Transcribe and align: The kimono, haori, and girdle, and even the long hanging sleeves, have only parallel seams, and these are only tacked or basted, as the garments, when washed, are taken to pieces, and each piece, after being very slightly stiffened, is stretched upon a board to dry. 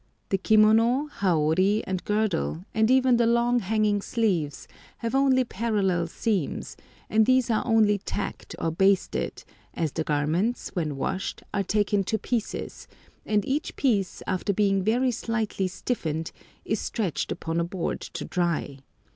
The 0.29 0.39
kimono, 0.39 1.09
haori, 1.19 1.83
and 1.85 2.03
girdle, 2.05 2.65
and 2.73 2.89
even 2.89 3.17
the 3.17 3.27
long 3.27 3.59
hanging 3.59 4.01
sleeves, 4.01 4.67
have 4.97 5.13
only 5.13 5.43
parallel 5.43 6.07
seams, 6.07 6.75
and 7.07 7.27
these 7.27 7.51
are 7.51 7.61
only 7.67 7.99
tacked 7.99 8.55
or 8.57 8.71
basted, 8.71 9.43
as 9.75 9.91
the 9.91 10.03
garments, 10.03 10.69
when 10.73 10.95
washed, 10.97 11.43
are 11.53 11.61
taken 11.61 12.03
to 12.05 12.17
pieces, 12.17 12.87
and 13.27 13.45
each 13.45 13.75
piece, 13.75 14.23
after 14.25 14.53
being 14.53 14.81
very 14.81 15.11
slightly 15.11 15.67
stiffened, 15.67 16.31
is 16.65 16.79
stretched 16.79 17.31
upon 17.31 17.59
a 17.59 17.63
board 17.63 18.01
to 18.01 18.25
dry. 18.25 18.79